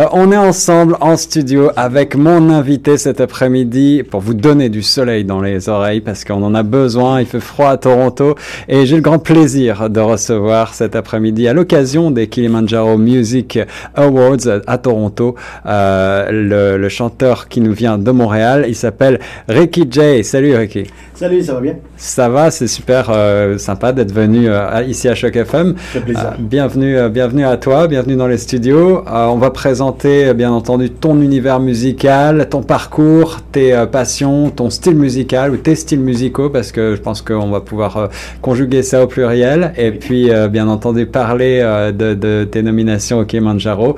Euh, 0.00 0.06
on 0.12 0.32
est 0.32 0.36
ensemble 0.36 0.96
en 1.02 1.18
studio 1.18 1.70
avec 1.76 2.14
mon 2.14 2.48
invité 2.48 2.96
cet 2.96 3.20
après-midi 3.20 4.02
pour 4.02 4.20
vous 4.20 4.32
donner 4.32 4.70
du 4.70 4.82
soleil 4.82 5.24
dans 5.24 5.42
les 5.42 5.68
oreilles 5.68 6.00
parce 6.00 6.24
qu'on 6.24 6.42
en 6.42 6.54
a 6.54 6.62
besoin. 6.62 7.20
Il 7.20 7.26
fait 7.26 7.40
froid 7.40 7.68
à 7.68 7.76
Toronto 7.76 8.34
et 8.66 8.86
j'ai 8.86 8.96
le 8.96 9.02
grand 9.02 9.18
plaisir 9.18 9.90
de 9.90 10.00
recevoir 10.00 10.72
cet 10.72 10.96
après-midi 10.96 11.48
à 11.48 11.52
l'occasion 11.52 12.10
des 12.10 12.28
Kilimanjaro 12.28 12.96
Music 12.96 13.58
Awards 13.94 14.62
à 14.66 14.78
Toronto 14.78 15.34
euh, 15.66 16.30
le, 16.30 16.78
le, 16.78 16.88
chanteur 16.88 17.48
qui 17.48 17.60
nous 17.60 17.74
vient 17.74 17.98
de 17.98 18.10
Montréal. 18.10 18.64
Il 18.68 18.76
s'appelle 18.76 19.20
Ricky 19.48 19.86
J. 19.90 20.24
Salut 20.24 20.56
Ricky. 20.56 20.86
Salut, 21.20 21.42
ça 21.42 21.52
va 21.52 21.60
bien? 21.60 21.76
Ça 21.98 22.30
va, 22.30 22.50
c'est 22.50 22.66
super 22.66 23.10
euh, 23.10 23.58
sympa 23.58 23.92
d'être 23.92 24.10
venu 24.10 24.48
euh, 24.48 24.82
ici 24.84 25.06
à 25.06 25.14
Choc 25.14 25.36
FM. 25.36 25.74
Plaisir. 25.92 26.18
Euh, 26.18 26.30
bienvenue, 26.38 27.10
bienvenue 27.10 27.44
à 27.44 27.58
toi, 27.58 27.88
bienvenue 27.88 28.16
dans 28.16 28.26
les 28.26 28.38
studios. 28.38 29.04
on 29.06 29.36
va 29.36 29.50
présenter 29.50 30.32
bien 30.32 30.50
entendu 30.50 30.88
ton 30.88 31.20
univers 31.20 31.60
musical, 31.60 32.48
ton 32.48 32.62
parcours, 32.62 33.40
tes 33.52 33.84
passions, 33.92 34.48
ton 34.48 34.70
style 34.70 34.94
musical 34.94 35.50
ou 35.50 35.58
tes 35.58 35.74
styles 35.74 36.00
musicaux 36.00 36.48
parce 36.48 36.72
que 36.72 36.96
je 36.96 37.02
pense 37.02 37.20
qu'on 37.20 37.50
va 37.50 37.60
pouvoir 37.60 38.08
conjuguer 38.40 38.82
ça 38.82 39.04
au 39.04 39.06
pluriel 39.06 39.74
et 39.76 39.90
puis 39.92 40.30
bien 40.50 40.68
entendu 40.68 41.04
parler 41.04 41.60
de, 41.94 42.14
de, 42.14 42.44
tes 42.44 42.62
nominations 42.62 43.18
au 43.18 43.26
Kilimanjaro 43.26 43.96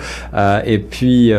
et 0.66 0.78
puis 0.80 1.32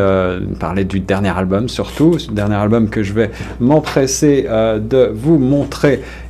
parler 0.58 0.84
du 0.84 1.00
dernier 1.00 1.36
album 1.36 1.68
surtout, 1.68 2.18
ce 2.18 2.30
dernier 2.30 2.54
album 2.54 2.88
que 2.88 3.02
je 3.02 3.12
vais 3.12 3.30
m'empresser 3.60 4.46
de 4.48 5.10
vous 5.12 5.36
montrer 5.38 5.73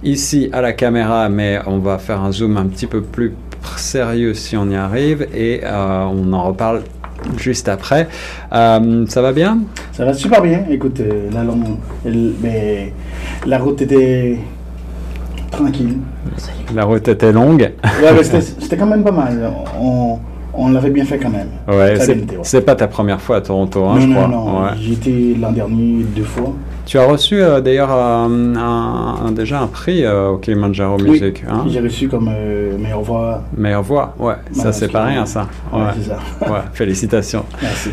ici 0.03 0.49
à 0.53 0.61
la 0.61 0.73
caméra, 0.73 1.29
mais 1.29 1.59
on 1.67 1.79
va 1.79 1.99
faire 1.99 2.21
un 2.21 2.33
zoom 2.33 2.57
un 2.57 2.67
petit 2.67 2.87
peu 2.87 3.03
plus 3.03 3.35
sérieux 3.77 4.35
si 4.35 4.57
on 4.57 4.69
y 4.71 4.77
arrive 4.77 5.27
et 5.35 5.61
euh, 5.65 6.05
on 6.05 6.33
en 6.33 6.45
reparle 6.45 6.83
juste 7.37 7.69
après. 7.69 8.09
Euh, 8.53 9.07
ça 9.09 9.23
va 9.23 9.33
bien? 9.33 9.59
Ça 9.93 10.05
va 10.05 10.13
super 10.13 10.43
bien. 10.43 10.65
Écoute, 10.71 11.01
euh, 11.01 11.31
la, 11.33 11.43
mais 12.43 12.93
la 13.47 13.59
route 13.59 13.81
était 13.83 14.39
tranquille. 15.51 15.99
La 16.75 16.85
route 16.85 17.09
était 17.09 17.33
longue. 17.33 17.73
ouais, 18.03 18.25
c'était 18.59 18.77
quand 18.77 18.87
même 18.87 19.05
pas 19.05 19.13
mal. 19.13 19.51
On, 19.81 20.19
on 20.53 20.71
l'avait 20.71 20.91
bien 20.91 21.05
fait 21.05 21.19
quand 21.19 21.31
même. 21.31 21.49
Ouais, 21.69 21.97
c'est 22.43 22.61
pas 22.63 22.75
ta 22.75 22.89
première 22.89 23.21
fois 23.21 23.37
à 23.37 23.41
Toronto, 23.41 23.85
hein, 23.85 23.95
non, 23.95 24.01
je 24.01 24.07
non, 24.07 24.15
crois. 24.15 24.29
Non, 24.29 24.63
ouais. 24.63 24.71
J'étais 24.81 25.37
l'an 25.41 25.53
dernier 25.53 26.05
deux 26.05 26.25
fois. 26.25 26.53
Tu 26.87 26.99
as 26.99 27.07
reçu 27.07 27.43
euh, 27.43 27.61
d'ailleurs 27.61 27.91
euh, 27.91 28.27
un, 28.57 29.33
déjà 29.33 29.61
un 29.61 29.67
prix 29.67 30.05
euh, 30.05 30.31
au 30.31 30.37
Kilimanjaro 30.39 30.99
Music. 30.99 31.43
Oui, 31.47 31.51
hein? 31.51 31.65
j'ai 31.69 31.81
reçu 31.81 32.09
comme 32.09 32.31
meilleure 32.79 33.03
voix. 33.03 33.43
Meilleure 33.57 33.83
voix, 33.83 34.15
ouais. 34.19 34.35
Ça, 34.53 34.73
c'est 34.73 34.89
pas 34.89 35.05
rien, 35.05 35.25
ça. 35.25 35.49
Ouais, 35.73 35.81
c'est 35.97 36.09
ça. 36.09 36.19
ouais, 36.43 36.61
félicitations. 36.73 37.45
Merci. 37.63 37.91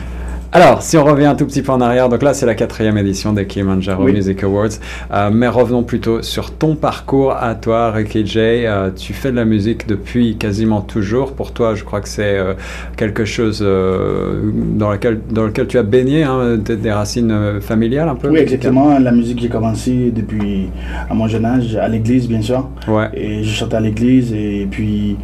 Alors, 0.54 0.82
si 0.82 0.98
on 0.98 1.06
revient 1.06 1.28
un 1.28 1.36
tout 1.36 1.46
petit 1.46 1.62
peu 1.62 1.72
en 1.72 1.80
arrière, 1.80 2.10
donc 2.10 2.22
là 2.22 2.34
c'est 2.34 2.46
la 2.46 2.56
quatrième 2.56 2.98
édition 2.98 3.32
des 3.32 3.46
Kilimanjaro 3.46 4.04
Music 4.04 4.44
Awards, 4.44 4.68
euh, 5.14 5.30
mais 5.32 5.48
revenons 5.48 5.84
plutôt 5.84 6.22
sur 6.24 6.52
ton 6.52 6.76
parcours 6.76 7.32
à 7.32 7.56
toi, 7.56 7.90
Ricky 7.92 8.26
J. 8.26 8.40
Euh, 8.40 8.90
tu 8.94 9.14
fais 9.14 9.32
de 9.32 9.38
la 9.38 9.46
musique 9.46 9.88
depuis 9.88 10.36
quasiment 10.36 10.82
toujours. 10.82 11.36
Pour 11.36 11.54
toi, 11.54 11.74
je 11.74 11.86
crois 11.86 12.02
que 12.02 12.10
c'est 12.10 12.38
euh, 12.38 12.56
quelque 12.98 13.24
chose 13.24 13.62
dans, 13.62 14.92
lequel, 14.92 15.22
dans 15.32 15.46
lequel 15.46 15.68
tu 15.68 15.78
as 15.78 15.84
baigné, 15.84 16.24
hein, 16.24 16.58
des, 16.58 16.92
racines 16.92 17.62
familiales 17.62 18.10
un 18.10 18.16
peu. 18.16 18.28
Oui, 18.28 18.40
exactement. 18.40 19.00
La 19.00 19.14
musique 19.14 19.40
j'ai 19.40 19.48
commencé 19.48 20.12
depuis 20.14 20.68
à 21.10 21.14
mon 21.14 21.30
jeune 21.30 21.46
âge, 21.46 21.78
à 21.78 21.88
l'église 21.88 22.28
bien 22.28 22.42
sûr. 22.42 22.68
Ouais. 22.90 23.08
Et 23.14 23.42
je 23.46 23.50
chantais 23.50 23.78
à 23.78 23.80
l'église 23.80 24.34
et 24.34 24.68
puis 24.70 25.16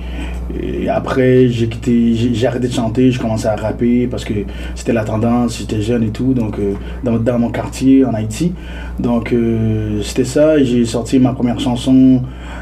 et 0.56 0.88
après 0.90 1.50
j'ai 1.50 1.68
quitté, 1.68 2.14
j'ai 2.14 2.48
arrêté 2.48 2.68
de 2.68 2.74
chanter, 2.74 3.12
je 3.12 3.20
commençais 3.20 3.48
à 3.48 3.56
rapper 3.56 4.08
parce 4.08 4.24
que 4.24 4.34
c'était 4.76 4.94
la 4.94 5.06
j'étais 5.50 5.82
jeune 5.82 6.04
et 6.04 6.10
tout, 6.10 6.34
donc 6.34 6.60
euh, 6.60 6.74
dans, 7.04 7.18
dans, 7.18 7.40
mon 7.40 7.50
quartier 7.50 8.06
en 8.06 8.14
Haïti. 8.14 8.54
Donc 9.00 9.34
euh, 9.34 10.02
c'était 10.04 10.26
ça, 10.26 10.62
j'ai 10.64 10.86
sorti 10.86 11.20
ma 11.20 11.34
première 11.34 11.60
chanson 11.60 12.22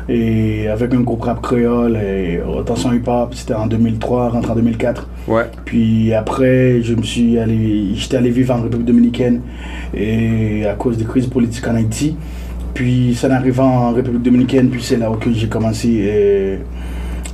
et 0.09 0.67
avec 0.67 0.93
un 0.93 1.01
groupe 1.01 1.23
rap 1.23 1.41
créole 1.41 1.97
et 1.97 2.39
Attention 2.59 2.93
Hip 2.93 3.07
Hop, 3.07 3.33
c'était 3.33 3.53
en 3.53 3.67
2003, 3.67 4.29
rentré 4.29 4.51
en 4.51 4.55
2004. 4.55 5.07
Ouais. 5.27 5.43
Puis 5.65 6.13
après, 6.13 6.81
je 6.81 6.93
me 6.93 7.03
suis 7.03 7.37
allé, 7.39 7.89
j'étais 7.95 8.17
allé 8.17 8.29
vivre 8.29 8.53
en 8.53 8.61
République 8.61 8.85
Dominicaine 8.85 9.41
et 9.93 10.65
à 10.65 10.73
cause 10.73 10.97
des 10.97 11.05
crises 11.05 11.27
politiques 11.27 11.67
en 11.67 11.75
Haïti. 11.75 12.15
Puis 12.73 13.15
ça 13.15 13.33
arrivant 13.33 13.87
en 13.87 13.93
République 13.93 14.21
Dominicaine, 14.21 14.69
puis 14.69 14.83
c'est 14.83 14.97
là 14.97 15.09
où 15.09 15.17
j'ai 15.31 15.47
commencé 15.47 15.87
et, 15.89 16.59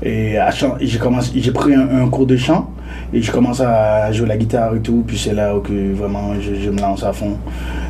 et 0.04 0.38
j'ai 0.82 0.98
commencé, 0.98 1.32
j'ai 1.36 1.52
pris 1.52 1.74
un, 1.74 2.08
cours 2.10 2.26
de 2.26 2.38
chant. 2.38 2.70
Et 3.14 3.22
je 3.22 3.32
commence 3.32 3.62
à 3.62 4.12
jouer 4.12 4.28
la 4.28 4.38
guitare 4.38 4.76
et 4.76 4.80
tout, 4.80 5.04
puis 5.06 5.18
c'est 5.18 5.34
là 5.34 5.54
que 5.64 5.94
vraiment 5.94 6.34
je, 6.40 6.70
me 6.70 6.80
lance 6.80 7.04
à 7.04 7.14
fond. 7.14 7.38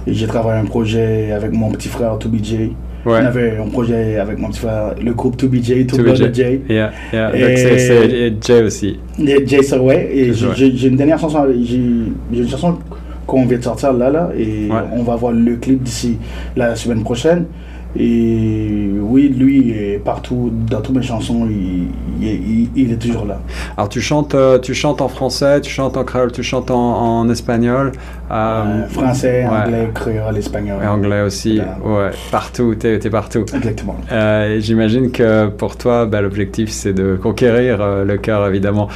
Et 0.06 0.14
j'ai 0.14 0.28
travaillé 0.28 0.60
un 0.60 0.66
projet 0.66 1.32
avec 1.32 1.52
mon 1.52 1.72
petit 1.72 1.88
frère 1.88 2.18
2BJ. 2.18 2.72
Ouais. 3.04 3.20
On 3.20 3.26
avait 3.26 3.58
un 3.58 3.68
projet 3.68 4.18
avec 4.18 4.38
mon 4.38 4.50
petit 4.50 4.60
frère, 4.60 4.94
le 5.02 5.14
groupe 5.14 5.42
2BJ, 5.42 5.88
2BJ. 5.88 6.34
J. 6.34 6.62
Yeah, 6.70 6.92
yeah. 7.12 7.36
Et 7.36 7.58
c'est 7.58 8.34
Jay 8.42 8.64
aussi. 8.64 9.00
Jay, 9.18 9.64
ça, 9.64 9.82
ouais. 9.82 10.10
Et 10.14 10.34
j'ai 10.34 10.88
une 10.88 10.98
dernière 10.98 11.20
chanson, 11.20 11.46
j'ai 11.64 11.78
une 11.78 12.50
chanson 12.50 12.78
qu'on 13.26 13.46
vient 13.46 13.58
de 13.58 13.64
sortir 13.64 13.94
là, 13.94 14.10
là, 14.10 14.30
et 14.38 14.70
on 14.94 15.04
va 15.04 15.16
voir 15.16 15.32
le 15.32 15.56
clip 15.56 15.82
d'ici 15.82 16.18
la 16.56 16.76
semaine 16.76 17.04
prochaine. 17.04 17.46
Et 17.97 18.90
oui, 19.00 19.28
lui, 19.29 19.74
partout, 20.03 20.52
dans 20.69 20.81
toutes 20.81 20.96
mes 20.96 21.02
chansons, 21.02 21.47
il, 21.50 22.69
il, 22.75 22.91
est 22.91 22.96
toujours 22.96 23.25
là. 23.25 23.41
Alors, 23.75 23.90
tu 23.90 24.00
chantes, 24.00 24.34
euh, 24.34 24.59
tu 24.59 24.74
chantes 24.74 25.02
en 25.02 25.09
français, 25.09 25.59
tu 25.59 25.69
chantes 25.69 25.97
en 25.97 26.03
créole, 26.03 26.31
tu 26.31 26.44
chantes 26.44 26.72
en, 26.72 27.30
espagnol 27.30 27.91
euh, 28.31 28.88
Français, 28.88 29.46
anglais, 29.46 29.90
créole, 29.94 30.38
espagnol. 30.38 30.78
Et 30.81 30.88
anglais 30.88 31.22
aussi, 31.22 31.59
ouais. 31.84 32.12
Partout, 32.31 32.75
tu 32.80 32.88
es, 32.88 33.09
partout. 33.09 33.46
Exactement. 33.53 33.97
Euh, 34.12 34.59
J'imagine 34.59 35.12
que 35.12 35.47
pour 35.47 35.75
toi, 35.75 36.06
bah, 36.06 36.22
l'objectif, 36.22 36.69
c'est 36.69 36.94
de 36.94 37.19
conquérir 37.22 37.81
euh, 37.81 38.06
le 38.06 38.18
cœur, 38.18 38.47
évidemment, 38.47 38.88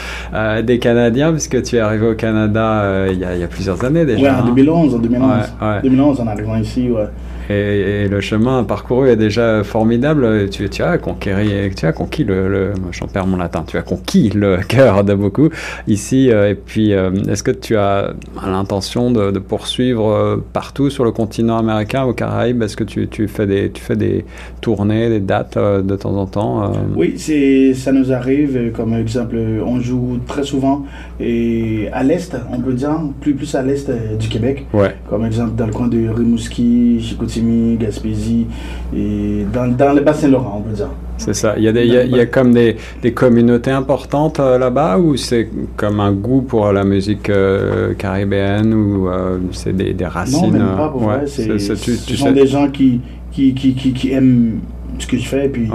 des 0.64 0.80
Canadiens, 0.80 1.32
puisque 1.32 1.62
tu 1.64 1.76
es 1.76 1.80
arrivé 1.80 2.08
au 2.08 2.16
Canada 2.16 3.08
il 3.12 3.20
y, 3.20 3.26
a, 3.26 3.36
y, 3.36 3.44
a 3.44 3.48
plusieurs 3.48 3.84
années 3.84 4.06
déjà. 4.06 4.22
Ouais, 4.22 4.42
en 4.42 4.46
2011, 4.46 4.94
hein. 4.94 4.98
en 4.98 5.00
2011. 5.00 5.32
Ouais, 5.62 5.82
2011, 5.84 6.22
en 6.22 6.28
arrivant 6.28 6.56
ici, 6.56 6.90
ouais. 6.90 7.08
Et, 7.50 8.08
le 8.08 8.22
chemin 8.22 8.64
parcouru 8.64 9.10
est 9.10 9.16
déjà 9.16 9.64
formidable. 9.64 10.50
Tu, 10.50 10.70
tu 10.70 10.84
as 10.84 10.98
conquis, 10.98 11.30
tu 11.76 11.86
as 11.86 11.92
conquis 11.92 12.24
le, 12.24 12.50
le 12.50 12.74
j'en 12.92 13.08
perds 13.08 13.28
mon 13.28 13.38
latin, 13.38 13.64
tu 13.66 13.78
as 13.78 13.82
conquis 13.82 14.30
le 14.30 14.58
cœur 14.68 15.04
de 15.04 15.14
beaucoup 15.14 15.50
ici. 15.88 16.30
Euh, 16.32 16.52
et 16.52 16.56
puis, 16.56 16.94
euh, 16.94 17.12
est-ce 17.28 17.44
que 17.44 17.52
tu 17.52 17.76
as 17.78 18.14
l'intention 18.46 19.12
de, 19.12 19.32
de, 19.32 19.40
poursuivre 19.40 20.10
euh, 20.10 20.38
partout 20.54 20.90
sur 20.90 21.04
le 21.04 21.12
continent 21.12 21.58
américain, 21.58 22.04
aux 22.04 22.14
Caraïbes? 22.14 22.62
Est-ce 22.64 22.78
que 22.78 22.84
tu, 22.84 23.08
tu, 23.08 23.28
fais 23.28 23.48
des, 23.48 23.72
tu 23.72 23.82
fais 23.82 23.96
des 23.96 24.26
tournées, 24.62 25.10
des 25.10 25.20
dates 25.20 25.58
de 25.58 25.96
temps 25.96 26.16
en 26.16 26.26
temps 26.26 26.72
Oui, 26.96 27.16
c'est, 27.18 27.74
ça 27.74 27.92
nous 27.92 28.12
arrive. 28.12 28.72
Comme 28.74 28.94
exemple, 28.94 29.38
on 29.66 29.80
joue 29.80 30.20
très 30.28 30.44
souvent 30.44 30.86
et 31.20 31.90
à 31.92 32.04
l'est, 32.04 32.36
on 32.52 32.60
peut 32.60 32.74
dire, 32.74 33.00
plus, 33.22 33.34
plus 33.34 33.56
à 33.56 33.62
l'est 33.62 33.90
du 34.18 34.30
Québec. 34.30 34.66
Ouais. 34.74 34.96
Comme 35.10 35.26
exemple 35.26 35.56
dans 35.56 35.68
le 35.68 35.74
coin 35.74 35.88
de 35.88 36.08
Rimouski, 36.08 37.00
Chicoutimi 37.02 37.35
Gaspésie, 37.42 38.48
et 38.96 39.46
dans, 39.54 39.68
dans 39.76 39.94
le 39.94 40.02
bassin 40.02 40.28
Laurent, 40.28 40.58
on 40.66 40.70
peut 40.70 40.76
dire. 40.76 40.90
C'est 41.18 41.34
ça. 41.34 41.54
Il 41.58 41.64
y 41.64 41.68
a, 41.68 41.72
des, 41.72 41.86
il 41.86 42.16
y 42.16 42.20
a, 42.20 42.26
comme 42.26 42.54
des, 42.54 42.76
des, 43.02 43.14
communautés 43.14 43.72
importantes 43.72 44.40
euh, 44.40 44.58
là-bas 44.58 44.98
ou 44.98 45.16
c'est 45.16 45.50
comme 45.78 46.00
un 46.00 46.12
goût 46.12 46.42
pour 46.42 46.72
la 46.74 46.84
musique 46.84 47.30
euh, 47.30 47.94
caribéenne 47.94 48.74
ou 48.74 49.08
euh, 49.08 49.38
c'est 49.52 49.74
des, 49.74 49.94
des, 49.94 50.06
racines 50.06 50.42
Non, 50.42 50.52
même 50.52 50.76
pas 50.76 50.90
pour 50.90 51.04
ouais, 51.04 51.26
c'est, 51.28 51.58
Ce 51.58 51.76
sont 52.16 52.32
des 52.32 52.48
gens 52.48 52.70
qui 52.70 53.00
qui, 53.32 53.54
qui, 53.54 53.74
qui, 53.74 54.12
aiment 54.12 54.60
ce 55.00 55.08
que 55.08 55.18
je 55.18 55.28
fais 55.28 55.50
puis 55.50 55.70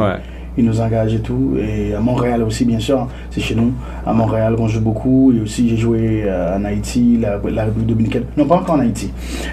ils 0.57 0.65
nous 0.65 0.81
engagent 0.81 1.15
et 1.15 1.21
tout. 1.21 1.57
Et 1.59 1.95
à 1.95 2.01
Montréal 2.01 2.43
aussi, 2.43 2.65
bien 2.65 2.81
sûr, 2.81 3.09
c'est 3.31 3.41
chez 3.41 3.55
nous. 3.55 3.73
À 4.07 4.13
Montréal, 4.13 4.57
on 4.59 4.69
joue 4.69 4.81
beaucoup. 4.81 5.33
Et 5.33 5.41
aussi, 5.41 5.69
j'ai 5.69 5.77
joué 5.77 6.25
en 6.29 6.65
Haïti, 6.65 7.19
la, 7.21 7.41
la 7.51 7.65
République 7.65 7.89
dominicaine. 7.89 8.25
Non, 8.37 8.47
pas 8.47 8.57
encore 8.57 8.77
en 8.77 8.81
Haïti. 8.81 9.11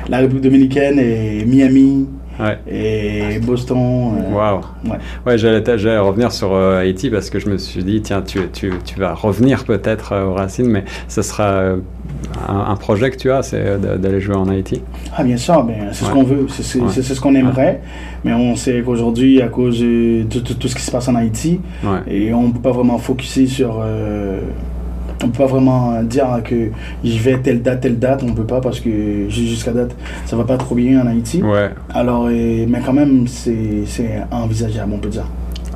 La 0.10 0.18
République 0.18 0.44
dominicaine 0.44 1.00
et 1.00 1.46
Miami. 1.46 2.08
Ouais. 2.40 2.60
Et 2.68 3.40
Boston. 3.40 4.14
Euh, 4.20 4.36
Waouh. 4.36 4.62
Ouais, 4.86 4.98
ouais 5.26 5.38
j'allais 5.38 5.98
revenir 5.98 6.32
sur 6.32 6.54
euh, 6.54 6.80
Haïti 6.80 7.10
parce 7.10 7.30
que 7.30 7.40
je 7.40 7.50
me 7.50 7.58
suis 7.58 7.84
dit, 7.84 8.02
tiens, 8.02 8.22
tu, 8.22 8.40
tu, 8.54 8.72
tu 8.86 9.00
vas 9.00 9.14
revenir 9.14 9.66
peut-être 9.66 10.12
euh, 10.14 10.26
aux 10.26 10.34
racines, 10.34 10.70
mais 10.70 10.84
ce 11.08 11.22
sera 11.22 11.76
un, 12.48 12.76
projet 12.76 13.10
que 13.10 13.18
tu 13.18 13.32
as, 13.32 13.44
c'est 13.44 13.80
d'aller 13.80 14.20
jouer 14.20 14.36
en 14.36 14.48
Haïti. 14.50 14.82
Ah, 15.16 15.24
bien 15.24 15.38
sûr, 15.38 15.66
c'est 15.92 16.06
ce 16.06 16.12
qu'on 16.12 16.24
veut, 16.24 16.48
c'est 16.50 17.04
ce 17.04 17.22
qu'on 17.22 17.36
aimerait, 17.36 17.82
mais 18.24 18.34
on 18.34 18.56
sait 18.56 18.82
qu'aujourd'hui, 18.86 19.42
à 19.42 19.48
cause 19.48 19.80
de 19.80 20.24
tout, 20.24 20.68
ce 20.68 20.76
qui 20.76 20.82
se 20.82 20.92
passe 20.92 21.08
en 21.08 21.16
Haïti, 21.16 21.60
et 22.10 22.34
on 22.34 22.48
ne 22.48 22.54
peut 22.54 22.62
pas 22.62 22.72
vraiment 22.72 22.98
focuser 22.98 23.48
sur 23.48 23.84
on 25.24 25.30
peut 25.30 25.46
pas 25.46 25.48
vraiment 25.48 26.04
dire 26.04 26.28
que 26.44 26.70
je 27.04 27.18
vais 27.18 27.40
telle 27.40 27.64
date, 27.64 27.82
telle 27.82 27.98
date, 27.98 28.24
on 28.24 28.34
peut 28.34 28.46
pas 28.46 28.62
parce 28.62 28.80
que 28.80 29.28
jusqu'à 29.30 29.72
date, 29.72 29.96
ça 30.26 30.36
va 30.36 30.44
pas 30.44 30.58
trop 30.58 30.76
bien 30.76 31.02
en 31.02 31.08
Haïti. 31.08 31.42
Ouais. 31.42 31.72
Alors, 31.94 32.28
mais 32.28 32.80
quand 32.86 32.94
même, 32.94 33.28
c'est 33.28 34.22
envisageable, 34.32 34.94
on 34.94 35.00
peut 35.00 35.10
dire. 35.10 35.26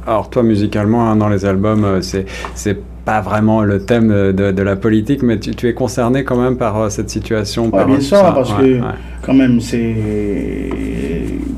Alors 0.08 0.30
toi 0.30 0.42
musicalement 0.42 1.10
hein, 1.10 1.16
dans 1.16 1.30
les 1.30 1.46
albums, 1.46 1.86
euh, 1.86 2.02
c'est 2.02 2.78
pas 3.06 3.22
vraiment 3.22 3.64
le 3.64 3.84
thème 3.84 4.10
de, 4.10 4.52
de 4.52 4.62
la 4.62 4.76
politique, 4.76 5.24
mais 5.24 5.40
tu, 5.40 5.56
tu, 5.56 5.68
es 5.68 5.74
concerné 5.74 6.24
quand 6.24 6.40
même 6.40 6.58
par 6.58 6.92
cette 6.92 7.10
situation. 7.10 7.66
Ouais, 7.66 7.72
par 7.72 7.88
bien 7.88 8.00
sûr, 8.00 8.22
parce 8.34 8.54
que 8.54 8.80
quand 9.22 9.34
même, 9.34 9.60
c'est 9.60 9.96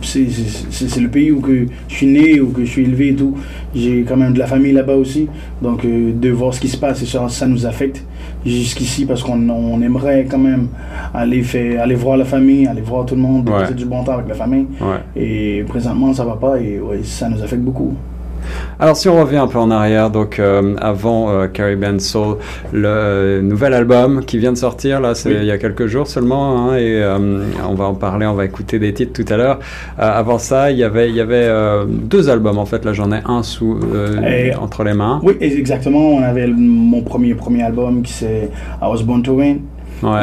c'est 0.04 1.00
le 1.00 1.10
pays 1.10 1.32
où 1.32 1.40
que 1.40 1.66
je 1.88 1.96
suis 1.96 2.08
né, 2.08 2.40
où 2.40 2.50
que 2.50 2.66
je 2.66 2.70
suis 2.70 2.84
élevé 2.84 3.10
et 3.10 3.16
tout. 3.16 3.36
J'ai 3.74 4.04
quand 4.08 4.18
même 4.18 4.34
de 4.34 4.40
la 4.40 4.48
famille 4.48 4.74
là-bas 4.74 4.96
aussi. 4.96 5.28
Donc, 5.62 5.86
de 5.86 6.30
voir 6.30 6.54
ce 6.54 6.60
qui 6.60 6.68
se 6.68 6.78
passe, 6.78 7.04
ça, 7.06 7.30
ça 7.30 7.48
nous 7.48 7.66
affecte 7.66 8.04
jusqu'ici 8.46 9.06
parce 9.06 9.24
qu'on 9.24 9.50
on 9.50 9.82
aimerait 9.82 10.28
quand 10.30 10.38
même 10.38 10.68
aller, 11.14 11.42
faire, 11.42 11.82
aller 11.82 11.96
voir 11.96 12.18
la 12.18 12.26
famille, 12.26 12.68
aller 12.68 12.82
voir 12.82 13.06
tout 13.06 13.16
le 13.16 13.22
monde, 13.22 13.46
passer 13.46 13.74
du 13.74 13.86
bon 13.86 14.04
temps 14.04 14.14
avec 14.14 14.28
la 14.28 14.36
famille. 14.36 14.68
Et 15.16 15.64
présentement, 15.68 16.14
ça 16.14 16.26
va 16.26 16.36
pas 16.36 16.60
et 16.60 16.80
ça 17.04 17.30
nous 17.30 17.42
affecte 17.42 17.64
beaucoup. 17.64 17.96
Alors 18.80 18.98
si 18.98 19.08
on 19.08 19.22
revient 19.22 19.38
un 19.38 19.48
peu 19.48 19.60
en 19.60 19.72
arrière, 19.72 20.10
donc 20.10 20.40
euh, 20.40 20.76
avant 20.82 21.30
euh, 21.30 21.48
Caribbean 21.48 22.00
Soul, 22.00 22.38
le 22.72 22.88
euh, 22.88 23.42
nouvel 23.42 23.74
album 23.74 24.26
qui 24.26 24.38
vient 24.38 24.52
de 24.52 24.58
sortir, 24.58 25.00
là 25.00 25.16
c'est 25.16 25.32
il 25.32 25.46
y 25.46 25.52
a 25.52 25.58
quelques 25.58 25.86
jours 25.88 26.08
seulement, 26.08 26.70
hein, 26.70 26.76
et 26.76 27.02
euh, 27.02 27.44
on 27.68 27.76
va 27.76 27.86
en 27.86 27.94
parler, 27.94 28.26
on 28.26 28.34
va 28.34 28.46
écouter 28.46 28.80
des 28.80 28.94
titres 28.94 29.14
tout 29.14 29.32
à 29.32 29.38
l'heure. 29.38 29.60
avant 29.98 30.38
ça, 30.38 30.72
il 30.72 30.78
y 30.78 30.84
avait, 30.84 31.10
il 31.10 31.16
y 31.16 31.22
avait 31.22 31.50
deux 31.88 32.30
albums 32.30 32.58
en 32.58 32.66
fait, 32.66 32.84
là 32.84 32.94
j'en 32.94 33.12
ai 33.12 33.20
un 33.26 33.44
sous, 33.44 33.80
entre 34.60 34.84
les 34.84 34.94
mains. 34.94 35.22
Oui, 35.24 35.34
exactement, 35.40 36.00
on 36.00 36.22
avait 36.22 36.48
mon 36.48 37.02
premier, 37.02 37.36
premier 37.36 37.64
album 37.64 38.02
qui 38.02 38.14
c'est 38.14 38.50
I 38.82 38.86
Was 38.86 39.04
Born 39.04 39.24
to 39.24 39.34
Win, 39.34 39.62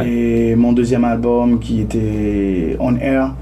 et 0.04 0.54
mon 0.56 0.72
deuxième 0.72 1.04
album 1.04 1.58
qui 1.60 1.80
était 1.80 2.76
On 2.80 2.96
Air. 2.96 3.32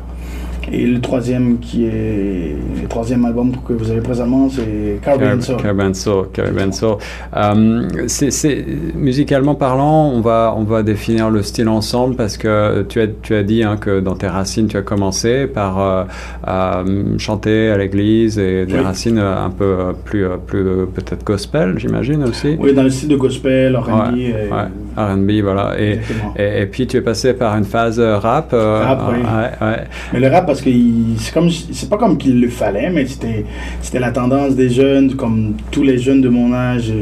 Et 0.72 0.86
le 0.86 1.00
troisième 1.00 1.58
qui 1.58 1.84
est 1.84 2.56
le 2.82 2.88
troisième 2.88 3.24
album 3.24 3.52
que 3.66 3.72
vous 3.72 3.90
avez 3.90 4.00
présentement, 4.00 4.48
c'est 4.50 5.00
Caribbean 5.02 5.40
Soul. 5.40 5.56
Caribbean 5.56 5.94
Soul, 5.94 6.26
Caribbean 6.32 6.72
Soul. 6.72 6.96
Euh, 7.36 7.88
musicalement 8.94 9.54
parlant, 9.54 10.10
on 10.14 10.20
va 10.20 10.54
on 10.56 10.64
va 10.64 10.82
définir 10.82 11.30
le 11.30 11.42
style 11.42 11.68
ensemble 11.68 12.16
parce 12.16 12.36
que 12.36 12.82
tu 12.88 13.00
as 13.00 13.06
tu 13.22 13.34
as 13.34 13.42
dit 13.42 13.62
hein, 13.62 13.76
que 13.76 14.00
dans 14.00 14.14
tes 14.14 14.28
racines, 14.28 14.68
tu 14.68 14.76
as 14.76 14.82
commencé 14.82 15.46
par 15.46 15.80
euh, 15.80 16.04
à 16.44 16.84
chanter 17.18 17.70
à 17.70 17.78
l'église 17.78 18.38
et 18.38 18.66
des 18.66 18.78
racines 18.78 19.18
un 19.18 19.50
peu 19.50 19.94
plus 20.04 20.26
plus 20.46 20.64
peut-être 20.94 21.24
gospel, 21.24 21.74
j'imagine 21.78 22.24
aussi. 22.24 22.56
Oui, 22.58 22.74
dans 22.74 22.82
le 22.82 22.90
style 22.90 23.08
de 23.08 23.16
gospel, 23.16 23.76
R&B. 23.76 24.16
Ouais, 24.16 24.48
R&B, 24.98 25.30
voilà. 25.42 25.74
Et, 25.78 26.00
et, 26.36 26.66
puis 26.66 26.86
tu 26.86 26.96
es 26.96 27.00
passé 27.00 27.34
par 27.34 27.56
une 27.56 27.64
phase 27.64 28.00
rap. 28.00 28.50
Euh, 28.52 28.84
rap, 28.84 29.02
oui. 29.12 29.18
Ouais, 29.18 29.84
Mais 30.12 30.20
le 30.20 30.28
rap 30.28 30.46
parce 30.46 30.60
que 30.60 30.70
c'est 31.18 31.32
comme 31.32 31.50
c'est 31.50 31.88
pas 31.88 31.96
comme 31.96 32.18
qu'il 32.18 32.40
le 32.40 32.48
fallait, 32.48 32.90
mais 32.90 33.06
c'était 33.06 33.44
c'était 33.80 34.00
la 34.00 34.10
tendance 34.10 34.54
des 34.54 34.68
jeunes, 34.68 35.14
comme 35.14 35.54
tous 35.70 35.82
les 35.82 35.98
jeunes 35.98 36.20
de 36.20 36.28
mon 36.28 36.52
âge, 36.52 36.92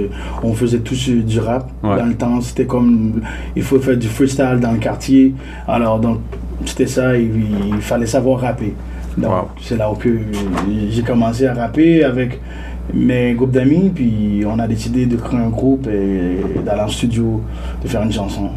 on 0.42 0.52
faisait 0.52 0.80
tous 0.80 1.08
du 1.08 1.40
rap 1.40 1.70
dans 1.82 2.06
le 2.06 2.14
temps. 2.14 2.40
C'était 2.40 2.66
comme 2.66 3.20
il 3.54 3.62
faut 3.62 3.78
faire 3.80 3.96
du 3.96 4.08
freestyle 4.08 4.58
dans 4.60 4.72
le 4.72 4.78
quartier. 4.78 5.34
Alors 5.66 5.98
donc 5.98 6.20
c'était 6.64 6.86
ça, 6.86 7.16
il, 7.16 7.80
fallait 7.80 8.06
savoir 8.06 8.40
rapper. 8.40 8.74
Donc 9.16 9.32
c'est 9.62 9.76
là 9.76 9.90
où 9.90 9.96
j'ai 10.90 11.02
commencé 11.02 11.46
à 11.46 11.54
rapper 11.54 12.04
avec 12.04 12.40
mes 12.94 13.34
groupes 13.34 13.50
d'amis, 13.50 13.90
puis 13.94 14.44
on 14.46 14.58
a 14.58 14.66
décidé 14.66 15.06
de 15.06 15.16
créer 15.16 15.40
un 15.40 15.48
groupe 15.48 15.86
et 15.88 16.62
d'aller 16.64 16.82
en 16.82 16.88
studio, 16.88 17.42
de 17.82 17.88
faire 17.88 18.02
une 18.02 18.12
chanson. 18.12 18.50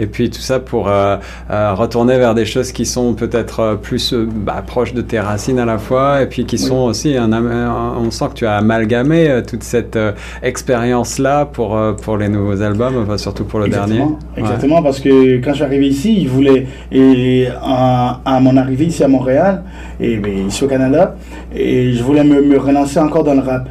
Et 0.00 0.06
puis 0.06 0.30
tout 0.30 0.40
ça 0.40 0.58
pour 0.60 0.88
euh, 0.88 1.16
euh, 1.50 1.74
retourner 1.74 2.16
vers 2.16 2.34
des 2.34 2.46
choses 2.46 2.72
qui 2.72 2.86
sont 2.86 3.12
peut-être 3.12 3.60
euh, 3.60 3.74
plus 3.74 4.14
bah, 4.14 4.64
proches 4.66 4.94
de 4.94 5.02
tes 5.02 5.20
racines 5.20 5.58
à 5.58 5.66
la 5.66 5.76
fois, 5.76 6.22
et 6.22 6.26
puis 6.26 6.46
qui 6.46 6.56
sont 6.56 6.78
aussi, 6.78 7.18
un, 7.18 7.30
on 7.32 8.10
sent 8.10 8.24
que 8.30 8.34
tu 8.34 8.46
as 8.46 8.56
amalgamé 8.56 9.42
toute 9.46 9.62
cette 9.62 9.98
expérience-là 10.42 11.44
pour, 11.44 11.78
pour 12.02 12.16
les 12.16 12.28
nouveaux 12.30 12.62
albums, 12.62 12.94
enfin, 13.02 13.18
surtout 13.18 13.44
pour 13.44 13.58
le 13.58 13.66
Exactement. 13.66 13.94
dernier. 13.94 14.16
Exactement, 14.38 14.82
parce 14.82 15.00
que 15.00 15.36
quand 15.36 15.50
je 15.50 15.56
suis 15.56 15.64
arrivé 15.64 15.88
ici, 15.88 16.16
ils 16.22 16.28
voulaient, 16.28 16.66
et 16.90 17.48
à, 17.62 18.20
à 18.24 18.40
mon 18.40 18.56
arrivée 18.56 18.86
ici 18.86 19.04
à 19.04 19.08
Montréal, 19.08 19.62
et 20.00 20.16
ben, 20.16 20.46
ici 20.48 20.64
au 20.64 20.68
Canada, 20.68 21.16
et 21.54 21.92
je 21.92 22.02
voulais 22.02 22.24
me, 22.24 22.40
me 22.40 22.58
relancer 22.58 22.98
encore 22.98 23.24
dans 23.24 23.34
le 23.34 23.40
rap. 23.40 23.68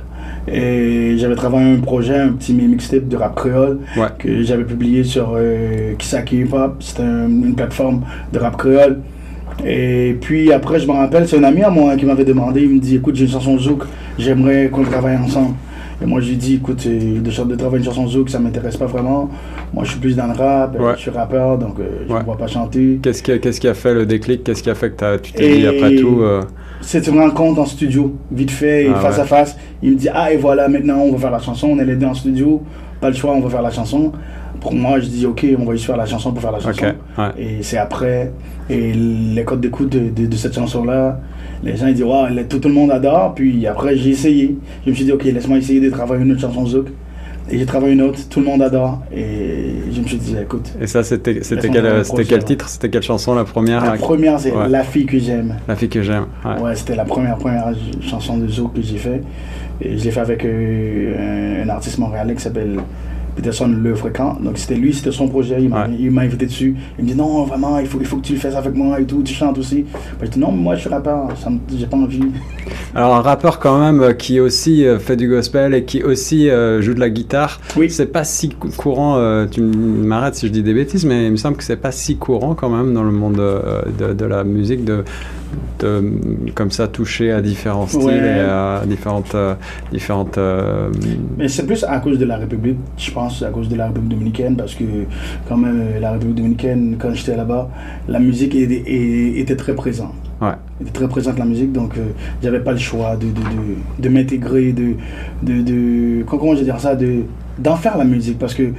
Et 0.52 1.18
j'avais 1.18 1.36
travaillé 1.36 1.74
un 1.74 1.80
projet, 1.80 2.18
un 2.18 2.30
petit 2.30 2.54
mixtape 2.54 3.08
de 3.08 3.18
rap 3.18 3.36
créole 3.36 3.80
que 4.18 4.44
j'avais 4.44 4.64
publié 4.64 5.04
sur 5.04 5.34
euh, 5.36 5.94
Kisaki 5.98 6.38
Hip 6.42 6.54
Hop. 6.54 6.78
C'était 6.80 7.04
une 7.04 7.54
plateforme 7.56 8.02
de 8.34 8.40
rap 8.40 8.58
créole. 8.58 9.00
Et 9.66 10.16
puis 10.22 10.54
après, 10.54 10.80
je 10.80 10.88
me 10.88 10.94
rappelle, 10.94 11.28
c'est 11.28 11.38
un 11.38 11.44
ami 11.44 11.64
à 11.64 11.70
moi 11.70 11.96
qui 11.98 12.06
m'avait 12.06 12.24
demandé, 12.24 12.62
il 12.62 12.70
me 12.70 12.80
dit, 12.80 12.96
écoute, 12.96 13.16
j'ai 13.16 13.26
une 13.26 13.32
chanson 13.32 13.58
zouk, 13.58 13.84
j'aimerais 14.18 14.70
qu'on 14.70 14.84
travaille 14.84 15.18
ensemble. 15.18 15.56
Et 16.02 16.06
moi, 16.06 16.22
j'ai 16.22 16.36
dit, 16.36 16.56
écoute, 16.56 16.88
de, 16.88 17.20
de 17.20 17.56
travailler 17.56 17.84
une 17.84 17.92
chanson 17.92 18.08
zouk, 18.08 18.30
ça 18.30 18.40
m'intéresse 18.40 18.78
pas 18.78 18.86
vraiment. 18.86 19.30
Moi, 19.74 19.84
je 19.84 19.92
suis 19.92 20.00
plus 20.00 20.16
dans 20.16 20.28
le 20.28 20.34
rap, 20.34 20.78
je 20.96 21.00
suis 21.02 21.12
rappeur, 21.12 21.58
donc 21.58 21.78
euh, 21.80 22.06
je 22.08 22.14
ne 22.14 22.20
vois 22.22 22.38
pas 22.38 22.48
chanter. 22.48 23.00
Qu'est-ce 23.04 23.22
qui, 23.22 23.38
qu'est-ce 23.38 23.60
qui 23.60 23.68
a 23.68 23.74
fait 23.74 23.94
le 23.94 24.06
déclic? 24.06 24.46
Qu'est-ce 24.46 24.64
qui 24.64 24.70
a 24.70 24.76
fait 24.76 24.92
que 24.92 25.18
tu 25.18 25.34
t'es 25.34 25.58
dit, 25.58 25.68
après 25.68 25.96
tout 25.98 26.22
euh, 26.22 26.42
C'est 26.82 27.08
une 27.08 27.20
rencontre 27.20 27.60
en 27.60 27.66
studio, 27.66 28.16
vite 28.32 28.52
fait, 28.52 28.88
ah 28.94 29.00
face 29.00 29.20
à 29.20 29.26
face. 29.26 29.58
Il 29.84 29.92
me 29.92 29.96
dit, 29.96 30.10
ah, 30.14 30.32
et 30.32 30.38
voilà, 30.38 30.68
maintenant, 30.68 31.00
on 31.00 31.12
va 31.12 31.18
faire 31.18 31.32
la 31.32 31.40
chanson. 31.40 31.68
On 31.68 31.80
est 31.80 31.86
les 31.86 31.96
deux 31.96 32.06
en 32.08 32.14
studio, 32.14 32.64
pas 33.02 33.10
le 33.10 33.16
choix, 33.16 33.32
on 33.32 33.42
va 33.42 33.50
faire 33.50 33.62
la 33.62 33.72
chanson. 33.72 34.12
Pour 34.62 34.74
moi, 34.74 35.00
je 35.00 35.08
dis, 35.08 35.26
ok, 35.26 35.46
on 35.58 35.66
va 35.66 35.74
juste 35.74 35.86
faire 35.86 35.98
la 35.98 36.06
chanson 36.06 36.32
pour 36.32 36.42
faire 36.42 36.52
la 36.52 36.60
chanson. 36.60 36.86
Et 37.38 37.64
c'est 37.64 37.78
après, 37.78 38.32
et 38.70 38.94
les 38.94 39.44
codes 39.44 39.62
d'écoute 39.62 39.90
de, 39.90 40.26
de 40.26 40.36
cette 40.36 40.54
chanson-là, 40.56 41.20
les 41.64 41.76
gens 41.76 41.88
ils 41.88 41.94
disent 41.94 42.04
wow, 42.04 42.28
tout, 42.48 42.62
le 42.64 42.74
monde 42.74 42.92
adore. 42.92 43.34
Puis 43.36 43.66
après 43.68 43.96
j'ai 43.96 44.12
essayé. 44.12 44.58
Je 44.86 44.90
me 44.90 44.96
suis 44.96 45.06
dit 45.06 45.12
ok 45.12 45.24
laisse-moi 45.24 45.58
essayer 45.58 45.80
de 45.80 45.90
travailler 45.90 46.24
une 46.24 46.32
autre 46.32 46.42
chanson 46.42 46.66
zouk. 46.66 46.88
Et 47.52 47.58
j'ai 47.58 47.66
travaillé 47.66 47.94
une 47.94 48.02
autre, 48.02 48.20
tout 48.30 48.40
le 48.40 48.46
monde 48.46 48.62
adore. 48.62 49.00
Et 49.16 49.74
je 49.92 50.02
me 50.02 50.08
suis 50.08 50.18
dit 50.18 50.36
écoute. 50.42 50.72
Et 50.80 50.88
ça 50.88 51.04
c'était 51.04 51.40
quel, 51.40 52.06
c'était 52.06 52.24
quel 52.26 52.44
titre? 52.44 52.70
C'était 52.70 52.90
quelle 52.90 53.02
chanson 53.04 53.34
la 53.34 53.44
première? 53.44 53.84
La 53.84 53.98
première 53.98 54.40
c'est 54.40 54.54
La 54.70 54.84
fille 54.84 55.06
que 55.06 55.18
j'aime. 55.18 55.56
La 55.68 55.76
fille 55.76 55.90
que 55.90 56.02
j'aime. 56.02 56.28
Ouais, 56.62 56.76
c'était 56.76 56.96
la 56.96 57.06
première 57.06 57.38
première 57.38 57.74
chanson 58.02 58.38
de 58.38 58.48
zouk 58.48 58.74
que 58.74 58.82
j'ai 58.82 58.98
fait. 58.98 59.22
Et 59.82 59.98
je 59.98 60.04
l'ai 60.04 60.12
fait 60.12 60.20
avec 60.20 60.44
euh, 60.44 61.64
un 61.64 61.70
artiste 61.70 61.98
montréalais 62.00 62.36
qui 62.36 62.42
s'appelle 62.42 62.80
Peterson 63.40 63.68
le 63.68 63.96
fréquent. 63.96 64.38
Donc 64.42 64.58
c'était 64.58 64.76
lui, 64.76 64.94
c'était 64.94 65.12
son 65.12 65.30
projet. 65.30 65.58
Il 65.62 65.70
m'a 66.12 66.22
invité 66.22 66.46
dessus. 66.46 66.76
Il 66.98 67.06
me 67.06 67.10
dit 67.10 67.16
non, 67.16 67.46
vraiment, 67.46 67.80
il 67.80 67.88
faut, 67.88 67.98
il 68.02 68.06
faut 68.06 68.18
que 68.18 68.26
tu 68.26 68.34
le 68.34 68.40
fasses 68.40 68.56
avec 68.56 68.76
moi 68.76 69.00
et 69.00 69.06
tout. 69.06 69.22
Tu 69.24 69.34
chantes 69.34 69.58
aussi. 69.58 69.86
je 70.22 70.28
dis 70.28 70.40
non, 70.40 70.52
moi 70.52 70.76
je 70.76 70.82
suis 70.82 70.90
rappeur, 70.90 71.30
j'ai 71.74 71.86
pas 71.86 71.98
envie. 71.98 72.22
Alors 72.96 73.16
un 73.16 73.22
rappeur 73.22 73.60
quand 73.60 73.80
même 73.80 74.02
euh, 74.02 74.14
qui 74.14 74.40
aussi 74.40 74.86
euh, 74.86 75.00
fait 75.00 75.16
du 75.16 75.30
gospel 75.30 75.74
et 75.74 75.84
qui 75.86 76.04
aussi 76.04 76.50
euh, 76.50 76.82
joue 76.82 76.94
de 76.94 77.00
la 77.00 77.10
guitare. 77.10 77.62
Oui. 77.78 77.90
C'est 77.90 78.08
pas 78.08 78.24
si 78.24 78.50
courant. 78.50 79.46
tu 79.50 79.62
m'arrêtes 79.62 80.36
si 80.36 80.48
je 80.48 80.52
dis 80.52 80.64
des 80.64 80.74
bêtises, 80.74 81.06
mais 81.06 81.28
il 81.28 81.32
me 81.32 81.38
semble 81.38 81.58
que 81.58 81.64
c'est 81.64 81.78
pas 81.78 81.92
si 81.92 82.18
courant 82.18 82.56
quand 82.56 82.70
même 82.70 82.94
dans 82.94 83.04
le 83.04 83.12
monde 83.12 83.38
de, 83.98 84.14
de 84.14 84.26
la 84.26 84.44
musique 84.44 84.84
de 84.84 85.04
de, 85.80 86.14
comme 86.56 86.72
ça 86.72 86.88
toucher 86.88 87.32
à 87.32 87.42
différents 87.42 87.88
styles 87.88 88.10
et 88.10 88.40
à 88.40 88.84
différentes 88.86 89.34
euh, 89.36 89.56
différentes 89.92 90.38
euh, 90.38 90.90
mais 91.38 91.48
c'est 91.48 91.66
plus 91.66 91.84
à 91.84 92.00
cause 92.00 92.18
de 92.18 92.26
la 92.26 92.38
République 92.38 92.78
je 92.98 93.12
pense 93.12 93.42
à 93.44 93.50
cause 93.50 93.70
de 93.70 93.76
la 93.76 93.88
République 93.88 94.10
dominicaine 94.10 94.56
parce 94.56 94.76
que 94.76 94.84
quand 95.48 95.58
même 95.58 95.80
euh, 95.80 96.00
la 96.00 96.12
République 96.12 96.36
dominicaine 96.36 96.98
quand 97.00 97.14
j'étais 97.14 97.36
là-bas 97.36 97.70
la 98.08 98.20
musique 98.20 98.56
était, 98.56 99.40
était 99.40 99.56
très 99.56 99.76
présente 99.76 100.29
ouais. 100.42 100.52
était 100.82 100.92
très 100.92 101.08
présente 101.08 101.38
la 101.40 101.46
musique 101.46 101.72
donc 101.72 101.94
j'avais 102.42 102.60
pas 102.60 102.72
le 102.72 102.78
choix 102.78 103.16
de, 103.16 103.28
de, 103.28 103.42
de, 104.00 104.10
m'intégrer 104.10 104.72
de, 104.74 104.96
de, 105.44 105.62
de 105.62 106.24
comment 106.24 106.54
je 106.54 106.60
vais 106.60 106.66
dire 106.66 106.80
ça 106.80 106.96
de 106.96 107.24
d'en 107.58 107.76
faire 107.76 107.98
la 107.98 108.06
musique 108.06 108.40
parce 108.40 108.54
que 108.54 108.72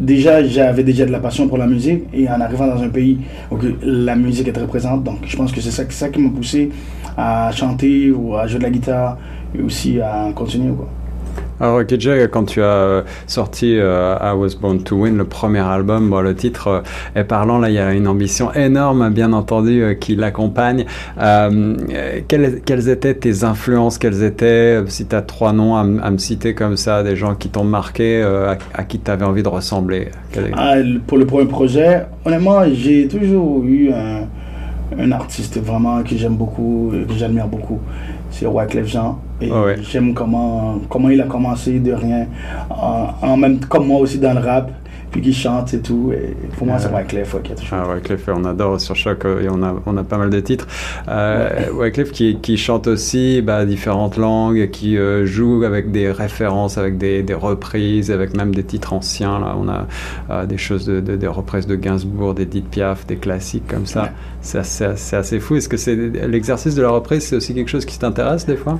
déjà 0.00 0.44
j'avais 0.44 0.84
déjà 0.84 1.04
de 1.04 1.10
la 1.10 1.18
passion 1.18 1.48
pour 1.48 1.58
la 1.58 1.66
musique 1.66 2.04
et 2.12 2.28
en 2.28 2.40
arrivant 2.40 2.66
dans 2.68 2.82
un 2.82 2.88
pays 2.88 3.18
où 3.50 3.56
la 3.82 4.14
musique 4.14 4.46
est 4.48 4.52
très 4.52 4.66
présente 4.66 5.02
donc 5.02 5.18
je 5.26 5.36
pense 5.36 5.50
que 5.50 5.60
c'est 5.60 5.72
ça, 5.72 5.82
ça 5.90 6.08
qui 6.08 6.20
m'a 6.20 6.30
poussé 6.30 6.70
à 7.16 7.50
chanter 7.52 8.10
ou 8.12 8.36
à 8.36 8.46
jouer 8.46 8.58
de 8.58 8.64
la 8.64 8.70
guitare 8.70 9.18
et 9.56 9.60
aussi 9.62 10.00
à 10.00 10.30
continuer 10.34 10.72
quoi. 10.72 10.88
Alors 11.60 11.84
KJ, 11.84 12.28
quand 12.30 12.44
tu 12.44 12.62
as 12.62 12.66
euh, 12.66 13.02
sorti 13.26 13.76
euh, 13.76 14.16
I 14.22 14.32
Was 14.36 14.54
Born 14.60 14.80
to 14.84 14.96
Win, 14.96 15.16
le 15.16 15.24
premier 15.24 15.58
album, 15.58 16.14
le 16.22 16.34
titre 16.34 16.68
euh, 16.68 16.80
est 17.16 17.24
parlant, 17.24 17.58
là 17.58 17.68
il 17.68 17.74
y 17.74 17.78
a 17.78 17.92
une 17.94 18.06
ambition 18.06 18.52
énorme 18.52 19.10
bien 19.10 19.32
entendu 19.32 19.96
qui 20.00 20.14
l'accompagne. 20.14 20.84
Quelles, 22.28 22.88
étaient 22.88 23.14
tes 23.14 23.42
influences? 23.42 23.98
Quelles 23.98 24.22
étaient, 24.22 24.80
si 24.86 25.06
tu 25.06 25.16
as 25.16 25.22
trois 25.22 25.52
noms 25.52 25.74
à, 25.74 26.10
me 26.10 26.18
citer 26.18 26.54
comme 26.54 26.76
ça, 26.76 27.02
des 27.02 27.16
gens 27.16 27.34
qui 27.34 27.48
t'ont 27.48 27.64
marqué, 27.64 28.22
à, 28.22 28.84
qui 28.84 29.00
tu 29.00 29.10
avais 29.10 29.24
envie 29.24 29.42
de 29.42 29.48
ressembler? 29.48 30.08
Ah, 30.54 30.76
Pour 31.08 31.18
le 31.18 31.26
premier 31.26 31.46
projet, 31.46 32.06
honnêtement 32.24 32.60
j'ai 32.72 33.08
toujours 33.08 33.64
eu 33.64 33.90
un 33.92 35.12
artiste 35.12 35.58
vraiment 35.60 36.02
que 36.04 36.16
j'aime 36.16 36.36
beaucoup, 36.36 36.92
que 37.08 37.14
j'admire 37.14 37.48
beaucoup 37.48 37.80
c'est 38.30 38.46
Wyclef 38.46 38.86
Jean. 38.86 39.18
Et 39.40 39.50
j'aime 39.82 40.14
comment, 40.14 40.80
comment 40.88 41.10
il 41.10 41.20
a 41.20 41.26
commencé 41.26 41.78
de 41.78 41.92
rien. 41.92 42.26
En, 42.70 43.36
même 43.36 43.60
comme 43.60 43.86
moi 43.86 44.00
aussi 44.00 44.18
dans 44.18 44.34
le 44.34 44.40
rap. 44.40 44.70
Puis 45.10 45.20
qui 45.20 45.32
chante 45.32 45.74
et 45.74 45.80
tout. 45.80 46.12
Et 46.12 46.34
pour 46.56 46.66
moi, 46.66 46.78
c'est 46.78 46.92
Wyclef 46.92 47.34
ouais, 47.34 47.40
qui 47.42 47.52
a. 47.52 47.56
Ah, 47.72 47.94
Wyclef, 47.94 48.28
on 48.28 48.44
adore 48.44 48.80
sur 48.80 48.94
Choc 48.94 49.24
et 49.24 49.48
on 49.50 49.62
a, 49.62 49.74
on 49.86 49.96
a 49.96 50.04
pas 50.04 50.18
mal 50.18 50.30
de 50.30 50.40
titres. 50.40 50.66
Euh, 51.08 51.70
Wyclef 51.72 52.12
qui, 52.12 52.38
qui 52.40 52.56
chante 52.56 52.86
aussi 52.86 53.42
bah, 53.42 53.64
différentes 53.64 54.16
langues, 54.16 54.70
qui 54.70 54.96
joue 55.24 55.64
avec 55.64 55.90
des 55.90 56.10
références, 56.10 56.78
avec 56.78 56.98
des, 56.98 57.22
des, 57.22 57.34
reprises, 57.34 58.10
avec 58.10 58.36
même 58.36 58.54
des 58.54 58.64
titres 58.64 58.92
anciens. 58.92 59.38
Là, 59.38 59.56
on 59.58 59.68
a 59.68 60.46
des 60.46 60.58
choses, 60.58 60.86
de, 60.86 61.00
des 61.00 61.26
reprises 61.26 61.66
de 61.66 61.76
Gainsbourg, 61.76 62.34
d'Edith 62.34 62.68
Piaf, 62.68 63.06
des 63.06 63.16
classiques 63.16 63.66
comme 63.66 63.86
ça. 63.86 64.10
C'est 64.40 64.58
assez, 64.58 64.84
assez, 64.84 65.40
fou. 65.40 65.56
Est-ce 65.56 65.68
que 65.68 65.76
c'est 65.76 65.96
l'exercice 65.96 66.74
de 66.74 66.82
la 66.82 66.90
reprise, 66.90 67.24
c'est 67.26 67.36
aussi 67.36 67.54
quelque 67.54 67.70
chose 67.70 67.84
qui 67.84 67.98
t'intéresse 67.98 68.46
des 68.46 68.56
fois? 68.56 68.78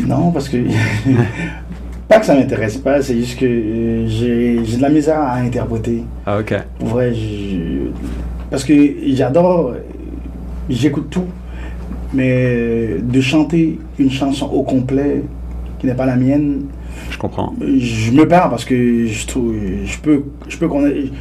Non, 0.00 0.30
parce 0.32 0.48
que 0.48 0.56
pas 2.08 2.20
que 2.20 2.26
ça 2.26 2.34
m'intéresse 2.34 2.76
pas, 2.78 3.02
c'est 3.02 3.16
juste 3.16 3.38
que 3.38 3.46
euh, 3.46 4.06
j'ai 4.06 4.76
de 4.76 4.82
la 4.82 4.88
misère 4.88 5.20
à 5.20 5.36
interpréter. 5.36 6.04
Ah 6.24 6.38
ok. 6.38 6.54
Ouais, 6.92 7.12
parce 8.50 8.64
que 8.64 8.74
j'adore, 9.08 9.74
j'écoute 10.68 11.10
tout, 11.10 11.26
mais 12.14 12.96
de 13.02 13.20
chanter 13.20 13.78
une 13.98 14.10
chanson 14.10 14.46
au 14.46 14.62
complet 14.62 15.22
qui 15.80 15.86
n'est 15.86 15.94
pas 15.94 16.06
la 16.06 16.16
mienne, 16.16 16.66
je 17.10 17.18
comprends. 17.18 17.54
Je 17.60 18.10
me 18.10 18.26
perds 18.26 18.50
parce 18.50 18.64
que 18.64 19.06
je, 19.06 19.26
trouve, 19.26 19.54
je, 19.84 19.98
peux, 19.98 20.24
je, 20.48 20.56
peux, 20.58 20.68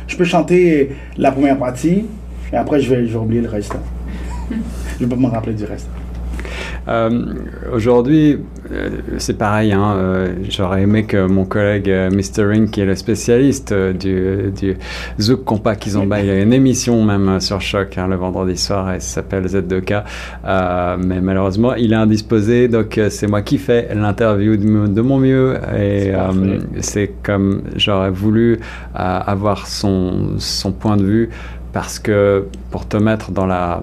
je 0.08 0.18
peux 0.18 0.24
chanter 0.24 0.96
la 1.18 1.32
première 1.32 1.58
partie 1.58 2.06
et 2.52 2.56
après 2.56 2.80
je 2.80 2.90
vais, 2.90 3.08
je 3.08 3.14
vais 3.14 3.20
oublier 3.20 3.42
le 3.42 3.50
reste. 3.50 3.76
je 5.00 5.06
peux 5.06 5.16
me 5.16 5.28
rappeler 5.28 5.54
du 5.54 5.66
reste. 5.66 5.88
Euh, 6.88 7.34
aujourd'hui, 7.74 8.40
euh, 8.72 8.90
c'est 9.18 9.38
pareil. 9.38 9.74
Hein, 9.74 9.96
euh, 9.96 10.34
J'aurais 10.50 10.84
aimé 10.84 11.06
que 11.06 11.26
mon 11.26 11.46
collègue 11.46 11.90
Mr. 11.90 12.46
Ring, 12.46 12.70
qui 12.70 12.82
est 12.82 12.86
le 12.86 12.96
spécialiste 12.96 13.74
du, 13.74 14.52
du 14.56 14.78
Zouk 15.20 15.44
Compa 15.44 15.76
Kizomba, 15.76 16.22
il 16.22 16.30
a 16.30 16.42
une 16.42 16.54
émission 16.54 17.04
même 17.04 17.40
sur 17.40 17.62
Choc 17.62 17.98
hein, 17.98 18.08
le 18.08 18.16
vendredi 18.16 18.58
soir. 18.58 18.92
Elle 18.92 19.02
s'appelle 19.02 19.46
Z2K. 19.46 20.04
mais 21.00 21.22
malheureusement, 21.22 21.74
il 21.76 21.94
est 21.94 21.98
indisposé. 21.98 22.68
Donc, 22.68 23.00
c'est 23.10 23.28
moi 23.28 23.42
qui 23.42 23.58
fais 23.58 23.94
l'interview 23.94 24.58
de, 24.58 25.02
mon 25.02 25.20
mieux. 25.20 25.58
Et 25.78 26.14
c'est 26.82 27.12
comme 27.24 27.64
j'aurais 27.76 28.12
voulu 28.12 28.60
avoir 28.94 29.68
son, 29.68 30.38
son 30.38 30.72
point 30.72 30.98
de 30.98 31.04
vue 31.04 31.30
parce 31.76 32.00
que 32.00 32.46
pour 32.72 32.88
te 32.88 32.96
mettre 32.96 33.32
dans 33.32 33.46
la 33.46 33.82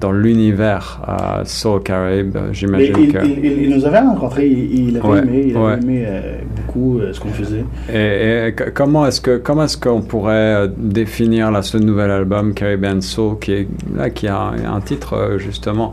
dans 0.00 0.10
l'univers 0.10 1.02
euh, 1.06 1.44
Soul 1.44 1.82
Caribe, 1.82 2.38
j'imagine 2.52 3.12
que 3.12 3.26
il, 3.26 3.68
nous 3.68 3.84
avait 3.84 3.98
rencontré, 3.98 4.46
il, 4.48 4.96
avait 4.96 5.18
aimé, 5.18 5.44
il 5.48 5.56
avait 5.58 5.74
aimé 5.74 6.04
euh, 6.06 6.38
beaucoup 6.56 6.98
euh, 6.98 7.12
ce 7.12 7.20
qu'on 7.20 7.28
faisait. 7.28 7.66
Et, 7.92 8.54
comment 8.72 9.06
est-ce 9.06 9.20
que 9.20 9.36
comment 9.36 9.64
est-ce 9.64 9.76
qu'on 9.76 10.00
pourrait 10.00 10.32
euh, 10.32 10.68
définir 10.78 11.50
là 11.50 11.60
ce 11.60 11.76
nouvel 11.76 12.10
album 12.10 12.54
Caribbean 12.54 13.02
Soul 13.02 13.38
qui 13.38 13.52
est 13.52 13.68
là 13.94 14.08
qui 14.08 14.28
a 14.28 14.52
un, 14.66 14.80
titre 14.80 15.36
justement 15.36 15.92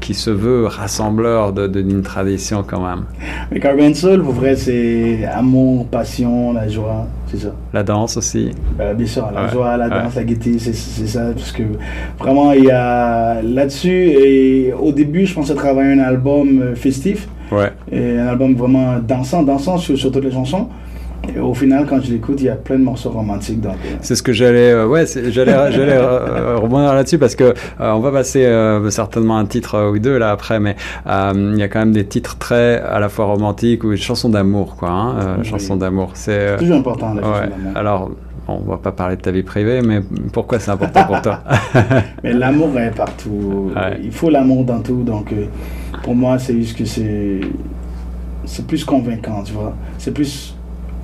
qui 0.00 0.14
se 0.14 0.30
veut 0.30 0.66
rassembleur 0.66 1.52
de 1.52 1.68
d'une 1.68 2.02
tradition 2.02 2.64
quand 2.66 2.84
même? 2.84 3.04
Mais 3.52 3.60
Caribbean 3.60 3.94
Soul, 3.94 4.24
pour 4.24 4.32
vrai, 4.32 4.56
c'est 4.56 5.24
amour, 5.26 5.86
passion, 5.86 6.52
la 6.52 6.66
joie, 6.66 7.06
c'est 7.30 7.38
ça. 7.38 7.54
La 7.72 7.82
danse 7.82 8.16
aussi. 8.16 8.50
bien 8.96 9.06
sûr, 9.06 9.30
la 9.32 9.48
joie, 9.48 9.76
la 9.76 9.88
danse 9.88 10.14
la 10.14 10.24
gaieté, 10.24 10.58
c'est 10.58 10.72
ça. 10.72 11.32
Parce 11.34 11.52
que 11.52 11.62
vraiment, 12.18 12.52
il 12.52 12.64
y 12.64 12.70
a 12.70 13.42
là-dessus, 13.42 13.88
et 13.90 14.72
au 14.72 14.92
début, 14.92 15.26
je 15.26 15.34
pensais 15.34 15.54
travailler 15.54 15.92
un 15.92 16.04
album 16.04 16.60
euh, 16.62 16.74
festif. 16.74 17.28
Ouais. 17.50 17.72
Et 17.90 18.18
un 18.18 18.26
album 18.28 18.54
vraiment 18.54 18.98
dansant, 18.98 19.42
dansant 19.42 19.78
sur, 19.78 19.96
sur 19.96 20.12
toutes 20.12 20.24
les 20.24 20.30
chansons. 20.30 20.68
Et 21.34 21.38
au 21.38 21.54
final, 21.54 21.86
quand 21.88 22.00
je 22.00 22.12
l'écoute, 22.12 22.40
il 22.40 22.46
y 22.46 22.48
a 22.48 22.56
plein 22.56 22.78
de 22.78 22.84
morceaux 22.84 23.10
romantiques. 23.10 23.64
Euh. 23.64 23.70
C'est 24.00 24.14
ce 24.14 24.22
que 24.22 24.32
j'allais, 24.32 24.72
euh, 24.72 24.86
ouais, 24.86 25.04
j'allais, 25.06 25.52
j'allais 25.72 25.98
rebondir 26.56 26.94
là-dessus 26.94 27.18
parce 27.18 27.34
que 27.34 27.54
on 27.78 28.00
va 28.00 28.10
passer 28.12 28.46
certainement 28.90 29.38
un 29.38 29.46
titre 29.46 29.90
ou 29.92 29.98
deux 29.98 30.18
là 30.18 30.30
après, 30.30 30.60
mais 30.60 30.76
il 31.06 31.56
y 31.56 31.62
a 31.62 31.68
quand 31.68 31.80
même 31.80 31.92
des 31.92 32.06
titres 32.06 32.36
très 32.38 32.80
à 32.80 32.98
la 32.98 33.08
fois 33.08 33.26
romantiques 33.26 33.84
ou 33.84 33.96
chansons 33.96 34.28
d'amour, 34.28 34.76
quoi. 34.76 34.90
Hein, 34.90 35.42
Chansons 35.42 35.76
d'amour, 35.76 36.10
c'est 36.14 36.56
toujours 36.56 36.78
important. 36.78 37.14
La 37.14 37.22
ouais. 37.22 37.48
Alors 37.74 38.10
on 38.48 38.60
va 38.60 38.78
pas 38.78 38.92
parler 38.92 39.16
de 39.16 39.20
ta 39.20 39.30
vie 39.30 39.42
privée, 39.42 39.82
mais 39.82 40.00
pourquoi 40.32 40.58
c'est 40.58 40.70
important 40.70 41.04
pour 41.04 41.20
toi? 41.20 41.40
Mais 42.24 42.32
l'amour 42.32 42.78
est 42.78 42.94
partout. 42.94 43.70
Il 44.02 44.10
faut 44.10 44.30
l'amour 44.30 44.64
dans 44.64 44.80
tout. 44.80 45.02
Donc, 45.02 45.32
euh, 45.32 45.46
pour 46.02 46.14
moi, 46.14 46.38
c'est 46.38 46.54
juste 46.54 46.76
que 46.76 46.86
c'est 46.86 47.40
c'est 48.46 48.66
plus 48.66 48.84
convaincant, 48.84 49.42
tu 49.42 49.52
vois. 49.52 49.74
C'est 49.98 50.12
plus 50.12 50.56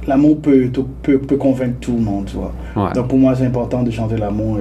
l'amour 0.07 0.39
peut, 0.41 0.71
peut, 1.03 1.19
peut, 1.19 1.37
convaincre 1.37 1.77
tout 1.81 1.93
le 1.93 2.03
monde, 2.03 2.27
tu 2.27 2.37
vois. 2.37 2.53
Donc 2.93 3.09
pour 3.09 3.19
moi, 3.19 3.35
c'est 3.35 3.47
important 3.47 3.83
de 3.83 3.91
chanter 3.91 4.17
l'amour. 4.17 4.59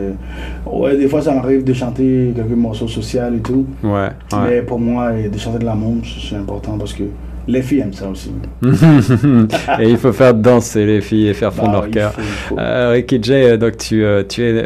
Ouais, 0.66 0.98
des 0.98 1.08
fois, 1.08 1.22
ça 1.22 1.34
m'arrive 1.34 1.64
de 1.64 1.74
chanter 1.74 2.34
quelques 2.36 2.52
morceaux 2.52 2.88
sociaux 2.88 3.22
et 3.36 3.40
tout. 3.40 3.66
Ouais, 3.84 4.10
Mais 4.44 4.62
pour 4.62 4.80
moi, 4.80 5.12
de 5.12 5.38
chanter 5.38 5.60
de 5.60 5.66
l'amour, 5.66 5.98
c'est 6.04 6.36
important 6.36 6.78
parce 6.78 6.94
que 6.94 7.04
les 7.48 7.62
filles 7.62 7.80
aiment 7.80 7.94
ça 7.94 8.10
aussi. 8.10 8.32
et 9.80 9.90
il 9.90 9.98
faut 9.98 10.14
faire 10.14 10.34
danser 10.34 10.86
les 10.86 11.02
filles 11.02 11.28
et 11.28 11.34
faire 11.34 11.54
fondre 11.54 11.72
bah 11.72 11.82
leur 11.82 11.90
cœur. 11.90 12.14
Euh, 12.58 12.92
Ricky 12.92 13.20
J, 13.22 13.34
euh, 13.34 13.58
donc 13.58 13.78
tu, 13.78 14.04
euh, 14.04 14.24
tu 14.28 14.44
es 14.44 14.64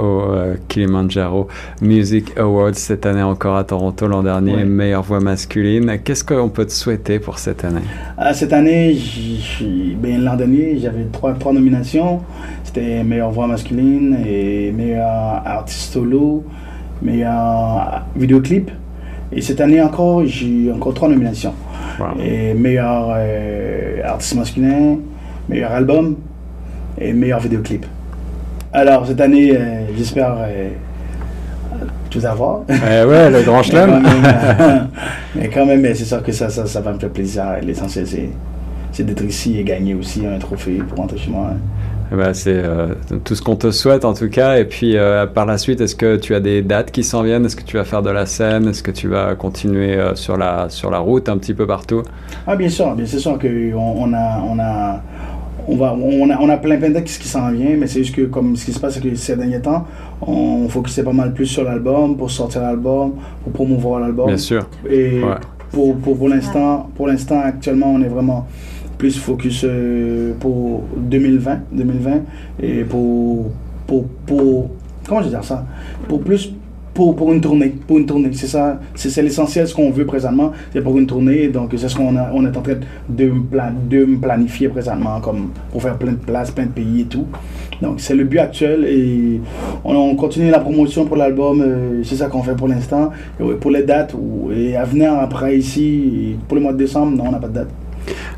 au 0.00 0.32
Kilimanjaro 0.68 1.48
Music 1.80 2.36
Awards 2.38 2.74
cette 2.74 3.06
année 3.06 3.22
encore 3.22 3.56
à 3.56 3.64
Toronto, 3.64 4.06
l'an 4.06 4.22
dernier, 4.22 4.64
meilleure 4.64 5.02
voix 5.02 5.20
masculine. 5.20 5.98
Qu'est-ce 6.04 6.24
qu'on 6.24 6.48
peut 6.48 6.66
te 6.66 6.72
souhaiter 6.72 7.18
pour 7.18 7.38
cette 7.38 7.64
année? 7.64 7.82
Cette 8.32 8.52
année, 8.52 8.96
ben, 10.02 10.22
l'an 10.22 10.36
dernier, 10.36 10.78
j'avais 10.78 11.04
trois, 11.12 11.32
trois 11.34 11.52
nominations. 11.52 12.20
C'était 12.64 13.04
meilleure 13.04 13.30
voix 13.30 13.46
masculine 13.46 14.18
et 14.26 14.72
meilleur 14.72 15.42
artiste 15.44 15.92
solo, 15.92 16.44
meilleur 17.02 18.04
vidéoclip. 18.16 18.70
Et 19.32 19.40
cette 19.40 19.60
année 19.60 19.80
encore, 19.80 20.26
j'ai 20.26 20.72
encore 20.72 20.94
trois 20.94 21.08
nominations. 21.08 21.54
Et 22.22 22.54
meilleur 22.54 23.14
euh, 23.16 24.02
artiste 24.04 24.36
masculin, 24.36 24.98
meilleur 25.48 25.72
album 25.72 26.16
et 26.98 27.12
meilleur 27.12 27.40
vidéoclip. 27.40 27.86
Alors 28.72 29.06
cette 29.06 29.20
année, 29.20 29.56
euh, 29.56 29.86
j'espère 29.96 30.36
euh, 30.38 30.68
tout 32.08 32.20
avoir. 32.24 32.62
Eh 32.68 33.04
ouais, 33.04 33.30
le 33.30 33.42
grand 33.42 33.62
chelem. 33.62 34.02
mais 35.34 35.48
quand 35.48 35.66
même, 35.66 35.84
c'est 35.94 36.04
sûr 36.04 36.22
que 36.22 36.32
ça, 36.32 36.48
ça, 36.48 36.66
ça, 36.66 36.80
va 36.80 36.92
me 36.92 36.98
faire 36.98 37.10
plaisir. 37.10 37.44
L'essentiel, 37.62 38.06
c'est 38.92 39.04
d'être 39.04 39.24
ici 39.24 39.58
et 39.58 39.64
gagner 39.64 39.94
aussi 39.94 40.26
un 40.26 40.38
trophée 40.38 40.78
pour 40.88 40.98
rentrer 40.98 41.18
chez 41.18 41.30
moi. 41.30 41.50
Hein. 41.52 41.58
Eh 42.12 42.16
ben, 42.16 42.34
c'est 42.34 42.56
euh, 42.56 42.88
tout 43.22 43.36
ce 43.36 43.42
qu'on 43.42 43.54
te 43.54 43.70
souhaite 43.70 44.04
en 44.04 44.14
tout 44.14 44.28
cas. 44.28 44.58
Et 44.58 44.64
puis 44.64 44.96
euh, 44.96 45.26
par 45.26 45.46
la 45.46 45.58
suite, 45.58 45.80
est-ce 45.80 45.94
que 45.94 46.16
tu 46.16 46.34
as 46.34 46.40
des 46.40 46.60
dates 46.60 46.90
qui 46.90 47.04
s'en 47.04 47.22
viennent? 47.22 47.44
Est-ce 47.46 47.56
que 47.56 47.62
tu 47.62 47.76
vas 47.76 47.84
faire 47.84 48.02
de 48.02 48.10
la 48.10 48.26
scène? 48.26 48.66
Est-ce 48.68 48.82
que 48.82 48.90
tu 48.90 49.06
vas 49.06 49.34
continuer 49.36 49.94
euh, 49.94 50.14
sur, 50.16 50.36
la, 50.36 50.68
sur 50.68 50.90
la 50.90 50.98
route 50.98 51.28
un 51.28 51.38
petit 51.38 51.54
peu 51.54 51.66
partout? 51.66 52.02
Ah 52.46 52.56
bien 52.56 52.68
sûr, 52.68 52.94
bien 52.94 53.06
sûr 53.06 53.38
qu'on 53.38 53.48
on 53.76 54.12
a, 54.12 54.42
on 54.44 54.58
a, 54.58 55.02
on 55.68 55.76
va, 55.76 55.94
on 55.94 56.30
a, 56.30 56.38
on 56.40 56.48
a 56.48 56.56
plein, 56.56 56.78
plein 56.78 56.88
de 56.88 56.94
dates 56.94 57.04
qui 57.04 57.28
s'en 57.28 57.52
viennent, 57.52 57.78
mais 57.78 57.86
c'est 57.86 58.02
juste 58.02 58.16
que 58.16 58.22
comme 58.22 58.56
ce 58.56 58.64
qui 58.64 58.72
se 58.72 58.80
passe, 58.80 58.94
c'est 58.94 59.00
que 59.00 59.14
ces 59.14 59.36
derniers 59.36 59.60
temps, 59.60 59.86
on 60.20 60.68
focusait 60.68 61.04
pas 61.04 61.12
mal 61.12 61.32
plus 61.32 61.46
sur 61.46 61.62
l'album, 61.62 62.16
pour 62.16 62.30
sortir 62.30 62.62
l'album, 62.62 63.12
pour 63.44 63.52
promouvoir 63.52 64.00
l'album. 64.00 64.26
Bien 64.26 64.36
sûr. 64.36 64.66
Et 64.90 65.20
pour, 65.70 65.96
pour, 65.98 66.18
pour 66.18 66.28
l'instant, 66.28 66.90
pour 66.96 67.06
l'instant, 67.06 67.40
actuellement, 67.44 67.92
on 67.92 68.02
est 68.02 68.08
vraiment 68.08 68.48
plus 69.00 69.18
focus 69.18 69.64
euh, 69.64 70.34
pour 70.38 70.84
2020, 70.94 71.60
2020 71.72 72.10
et 72.62 72.84
pour, 72.84 73.50
pour, 73.86 74.04
pour 74.26 74.70
comment 75.08 75.20
je 75.22 75.24
vais 75.24 75.30
dire 75.30 75.42
ça? 75.42 75.64
Pour 76.06 76.20
plus 76.20 76.52
pour, 76.92 77.16
pour 77.16 77.32
une 77.32 77.40
tournée 77.40 77.70
pour 77.86 77.96
une 77.96 78.04
tournée. 78.04 78.28
C'est 78.34 78.46
ça 78.46 78.78
c'est 78.94 79.22
l'essentiel 79.22 79.66
ce 79.66 79.74
qu'on 79.74 79.90
veut 79.90 80.04
présentement 80.04 80.52
c'est 80.70 80.82
pour 80.82 80.98
une 80.98 81.06
tournée. 81.06 81.48
Donc 81.48 81.70
c'est 81.78 81.88
ce 81.88 81.96
qu'on 81.96 82.14
on 82.14 82.44
est 82.44 82.54
en 82.54 82.60
train 82.60 82.74
de, 83.08 83.32
de 83.88 84.04
planifier 84.16 84.68
présentement 84.68 85.18
comme 85.20 85.48
pour 85.72 85.80
faire 85.80 85.96
plein 85.96 86.12
de 86.12 86.18
places 86.18 86.50
plein 86.50 86.66
de 86.66 86.72
pays 86.72 87.00
et 87.00 87.04
tout. 87.04 87.26
Donc 87.80 88.00
c'est 88.00 88.14
le 88.14 88.24
but 88.24 88.40
actuel 88.40 88.84
et 88.84 89.40
on, 89.82 90.14
continue 90.14 90.50
la 90.50 90.60
promotion 90.60 91.06
pour 91.06 91.16
l'album 91.16 91.62
euh, 91.62 92.02
c'est 92.04 92.16
ça 92.16 92.26
qu'on 92.26 92.42
fait 92.42 92.54
pour 92.54 92.68
l'instant. 92.68 93.12
Pour 93.62 93.70
les 93.70 93.82
dates 93.82 94.14
et 94.54 94.76
à 94.76 94.84
venir 94.84 95.14
après 95.14 95.56
ici 95.56 96.36
pour 96.46 96.56
le 96.56 96.60
mois 96.60 96.74
de 96.74 96.78
décembre 96.78 97.16
non 97.16 97.28
on 97.28 97.32
n'a 97.32 97.38
pas 97.38 97.48
de 97.48 97.54
date 97.54 97.68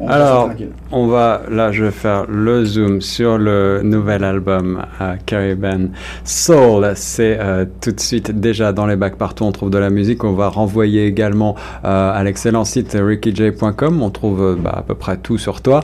alors, 0.09 0.51
on 0.91 1.07
va, 1.07 1.43
là, 1.51 1.73
je 1.73 1.85
vais 1.85 1.91
faire 1.91 2.27
le 2.29 2.65
zoom 2.65 3.01
sur 3.01 3.39
le 3.39 3.81
nouvel 3.83 4.25
album 4.25 4.83
à 4.99 5.17
Caribbean 5.17 5.91
Soul. 6.25 6.93
C'est 6.95 7.39
euh, 7.41 7.65
tout 7.81 7.93
de 7.93 8.01
suite 8.01 8.39
déjà 8.39 8.73
dans 8.73 8.87
les 8.87 8.97
bacs 8.97 9.17
partout. 9.17 9.45
On 9.45 9.53
trouve 9.53 9.71
de 9.71 9.79
la 9.79 9.91
musique. 9.91 10.25
On 10.25 10.33
va 10.33 10.49
renvoyer 10.49 11.07
également 11.07 11.57
euh, 11.85 12.13
à 12.13 12.23
l'excellent 12.25 12.65
site 12.65 12.97
rickyj.com. 12.99 14.03
On 14.03 14.11
trouve 14.11 14.43
euh, 14.43 14.57
bah, 14.57 14.75
à 14.79 14.83
peu 14.83 14.95
près 14.95 15.17
tout 15.17 15.39
sur 15.39 15.61
toi 15.61 15.81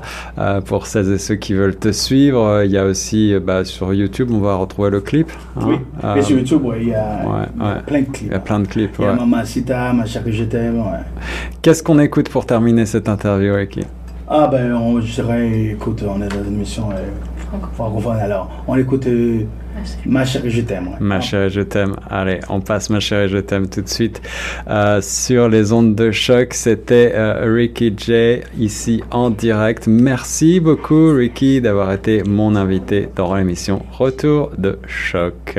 pour 0.66 0.86
celles 0.86 1.12
et 1.12 1.18
ceux 1.18 1.36
qui 1.36 1.54
veulent 1.54 1.76
te 1.76 1.92
suivre. 1.92 2.62
Il 2.64 2.70
y 2.70 2.78
a 2.78 2.84
aussi 2.84 3.34
bah, 3.38 3.64
sur 3.64 3.94
YouTube, 3.94 4.30
on 4.32 4.40
va 4.40 4.56
retrouver 4.56 4.90
le 4.90 5.00
clip. 5.00 5.30
Hein. 5.56 5.60
oui, 5.66 5.76
et 6.16 6.22
sur 6.22 6.38
YouTube, 6.38 6.62
il 6.80 6.88
y, 6.88 6.94
a, 6.94 7.82
plein 7.86 8.00
de 8.00 8.06
clips. 8.06 8.26
Il 8.26 8.32
y 8.32 8.34
a 8.34 8.38
plein 8.38 8.60
de 8.60 8.66
clips. 8.66 8.96
Il 8.98 9.04
y 9.04 9.08
a 9.08 9.14
Mamacita, 9.14 9.92
Ma 9.92 10.04
que 10.04 10.32
je 10.32 10.44
t'aime. 10.44 10.82
Qu'est-ce 11.62 11.82
qu'on 11.82 11.98
écoute 11.98 12.28
pour 12.28 12.46
terminer 12.46 12.86
cette 12.86 13.08
interview, 13.08 13.54
Ricky? 13.54 13.84
Ah 14.30 14.46
ben, 14.46 14.72
on, 14.74 15.00
je 15.00 15.14
dirais, 15.14 15.70
écoute, 15.72 16.04
on 16.06 16.20
est 16.20 16.28
dans 16.28 16.44
une 16.44 16.58
mission 16.58 16.90
euh, 16.90 17.08
francophone. 17.74 18.18
Alors, 18.18 18.50
on 18.66 18.76
écoute 18.76 19.06
euh, 19.06 19.44
Ma 20.06 20.24
chérie, 20.24 20.50
je 20.50 20.60
t'aime. 20.62 20.90
Ma 21.00 21.20
chérie, 21.20 21.50
je 21.50 21.60
t'aime. 21.60 21.96
Allez, 22.10 22.40
on 22.48 22.60
passe 22.60 22.90
Ma 22.90 23.00
chérie, 23.00 23.28
je 23.28 23.38
t'aime 23.38 23.68
tout 23.68 23.82
de 23.82 23.88
suite. 23.88 24.20
Euh, 24.68 25.00
sur 25.00 25.48
les 25.48 25.72
ondes 25.72 25.94
de 25.94 26.10
choc, 26.10 26.54
c'était 26.54 27.12
euh, 27.14 27.52
Ricky 27.54 27.94
J 27.96 28.40
ici 28.58 29.02
en 29.10 29.30
direct. 29.30 29.86
Merci 29.86 30.60
beaucoup, 30.60 31.12
Ricky, 31.12 31.60
d'avoir 31.60 31.92
été 31.92 32.22
mon 32.24 32.56
invité 32.56 33.08
dans 33.14 33.34
l'émission 33.34 33.82
Retour 33.92 34.50
de 34.58 34.78
choc. 34.86 35.58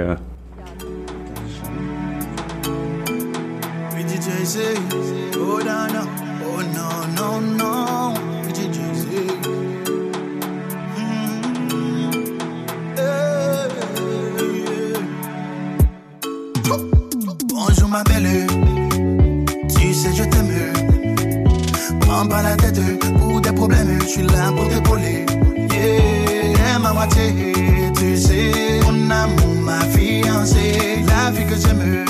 Prends 22.20 22.28
pas 22.28 22.44
la 22.44 22.58
tête 22.58 22.82
pour 23.18 23.40
des 23.40 23.54
problèmes. 23.54 23.98
Je 24.02 24.06
suis 24.06 24.24
là 24.24 24.52
pour 24.54 24.68
t'épauler. 24.68 25.26
Yeah, 25.56 26.78
ma 26.78 26.92
moitié. 26.92 27.54
Tu 27.98 28.18
sais, 28.18 28.82
mon 28.84 29.10
amour, 29.10 29.56
ma 29.64 29.80
fiancée. 29.86 31.02
La 31.08 31.32
vie 31.32 31.46
que 31.46 31.56
j'aime. 31.56 32.04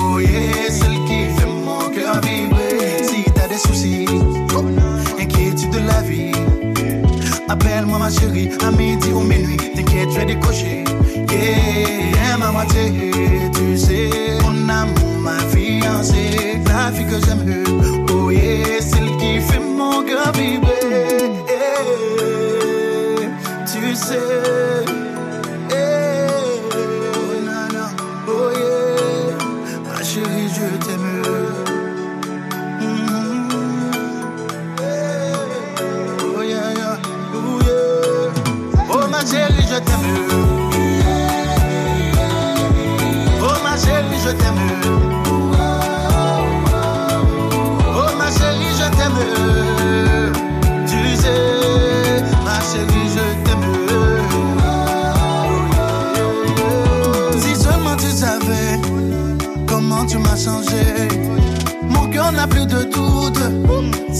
Oh 0.00 0.20
yeah, 0.20 0.70
celle 0.70 0.94
qui 1.06 1.24
fait 1.36 1.48
mon 1.48 1.80
cœur 1.88 2.20
vibrer. 2.20 3.02
Si 3.02 3.24
t'as 3.34 3.48
des 3.48 3.58
soucis, 3.58 4.06
inquiétude 5.20 5.70
de 5.70 5.78
la 5.78 6.00
vie. 6.02 6.30
Appelle-moi 7.48 7.98
ma 7.98 8.08
chérie, 8.08 8.50
à 8.64 8.70
midi 8.70 9.08
ou 9.12 9.22
minuit. 9.22 9.56
T'inquiète, 9.74 10.10
je 10.12 10.18
vais 10.20 10.26
décocher. 10.26 10.84
Yeah, 11.28 12.36
ma 12.38 12.52
moitié. 12.52 13.10
Tu 13.52 13.76
sais, 13.76 14.10
mon 14.42 14.68
amour 14.68 15.18
ma 15.24 15.38
fiancée, 15.50 16.60
la 16.68 16.92
fille 16.92 17.06
que 17.06 17.26
j'aime. 17.26 17.65
Cœur 20.26 20.32
vibrer. 20.32 21.30
oh 25.70 26.10
oh 28.28 28.50
yeah, 28.54 29.38
ma 29.88 30.02
chérie, 30.02 30.48
je 30.48 30.66
t'aime. 30.84 31.35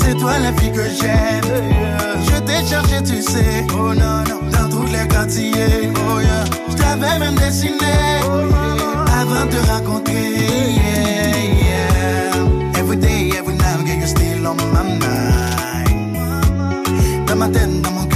C'est 0.07 0.15
toi 0.15 0.39
la 0.39 0.53
fille 0.53 0.71
que 0.71 0.85
j'aime. 0.85 1.51
Je 2.29 2.39
t'ai 2.39 2.65
cherché, 2.65 3.03
tu 3.03 3.21
sais. 3.21 3.67
Oh 3.75 3.93
non, 3.93 4.23
non, 4.29 4.41
dans 4.53 4.69
tous 4.71 4.87
les 4.93 5.07
quartiers. 5.09 5.91
Oh 5.97 6.21
yeah. 6.21 6.45
Je 6.71 6.77
t'avais 6.77 7.19
même 7.19 7.35
dessiné 7.35 8.21
avant 9.21 9.47
de 9.47 9.59
raconter. 9.69 10.13
Yeah, 10.77 11.37
yeah. 11.65 12.79
Every 12.79 12.97
day, 12.97 13.33
every 13.37 13.57
night, 13.57 13.85
get 13.85 13.99
you 13.99 14.07
still 14.07 14.47
on 14.47 14.55
my 14.73 14.85
mind. 15.01 16.17
Dans 17.27 17.37
ma 17.37 17.49
tête, 17.49 17.83
dans 17.83 17.91
mon 17.91 18.05
cœur, 18.05 18.16